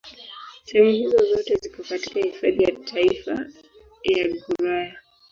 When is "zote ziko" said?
1.25-1.83